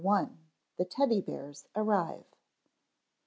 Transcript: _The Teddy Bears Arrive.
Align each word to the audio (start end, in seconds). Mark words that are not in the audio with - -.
_The 0.79 0.87
Teddy 0.89 1.21
Bears 1.21 1.67
Arrive. 1.75 2.25